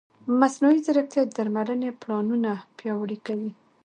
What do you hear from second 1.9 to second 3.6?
پلانونه پیاوړي کوي.